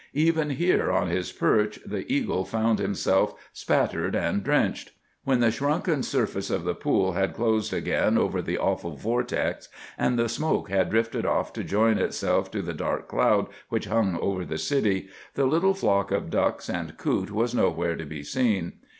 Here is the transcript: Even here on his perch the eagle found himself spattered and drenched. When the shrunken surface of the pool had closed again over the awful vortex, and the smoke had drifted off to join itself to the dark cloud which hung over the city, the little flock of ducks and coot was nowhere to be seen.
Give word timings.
Even 0.15 0.49
here 0.49 0.91
on 0.91 1.09
his 1.09 1.31
perch 1.31 1.79
the 1.85 2.11
eagle 2.11 2.43
found 2.43 2.79
himself 2.79 3.35
spattered 3.53 4.15
and 4.15 4.43
drenched. 4.43 4.93
When 5.25 5.41
the 5.41 5.51
shrunken 5.51 6.01
surface 6.01 6.49
of 6.49 6.63
the 6.63 6.73
pool 6.73 7.11
had 7.11 7.35
closed 7.35 7.71
again 7.71 8.17
over 8.17 8.41
the 8.41 8.57
awful 8.57 8.95
vortex, 8.95 9.69
and 9.99 10.17
the 10.17 10.27
smoke 10.27 10.71
had 10.71 10.89
drifted 10.89 11.23
off 11.27 11.53
to 11.53 11.63
join 11.63 11.99
itself 11.99 12.49
to 12.49 12.63
the 12.63 12.73
dark 12.73 13.07
cloud 13.09 13.45
which 13.69 13.85
hung 13.85 14.17
over 14.19 14.43
the 14.43 14.57
city, 14.57 15.07
the 15.35 15.45
little 15.45 15.75
flock 15.75 16.09
of 16.09 16.31
ducks 16.31 16.67
and 16.67 16.97
coot 16.97 17.29
was 17.29 17.53
nowhere 17.53 17.95
to 17.95 18.05
be 18.07 18.23
seen. 18.23 18.79